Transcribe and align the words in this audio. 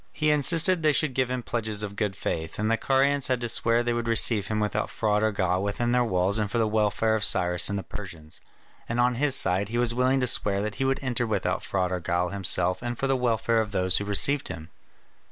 He 0.11 0.31
insisted 0.31 0.81
they 0.81 0.93
should 0.93 1.13
give 1.13 1.29
him 1.29 1.43
pledges 1.43 1.83
of 1.83 1.95
good 1.95 2.15
faith, 2.15 2.57
and 2.57 2.71
the 2.71 2.75
Carians 2.75 3.27
had 3.27 3.39
to 3.41 3.47
swear 3.47 3.83
they 3.83 3.93
would 3.93 4.07
receive 4.07 4.47
him 4.47 4.59
without 4.59 4.89
fraud 4.89 5.21
or 5.21 5.31
guile 5.31 5.61
within 5.61 5.91
their 5.91 6.03
walls 6.03 6.39
and 6.39 6.49
for 6.49 6.57
the 6.57 6.67
welfare 6.67 7.13
of 7.13 7.23
Cyrus 7.23 7.69
and 7.69 7.77
the 7.77 7.83
Persians; 7.83 8.41
and 8.89 8.99
on 8.99 9.13
his 9.13 9.35
side 9.35 9.69
he 9.69 9.77
was 9.77 9.93
willing 9.93 10.19
to 10.19 10.25
swear 10.25 10.59
that 10.63 10.77
he 10.81 10.85
would 10.85 11.01
enter 11.03 11.27
without 11.27 11.61
fraud 11.63 11.91
or 11.91 11.99
guile 11.99 12.29
himself 12.29 12.81
and 12.81 12.97
for 12.97 13.05
the 13.05 13.15
welfare 13.15 13.61
of 13.61 13.73
those 13.73 13.97
who 13.99 14.03
received 14.05 14.47
him. 14.47 14.71